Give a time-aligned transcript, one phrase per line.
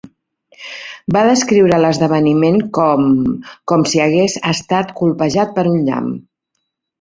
[1.17, 3.05] Va descriure l"esdeveniment com
[3.73, 6.11] "com si hagués estat colpejat per un llamp".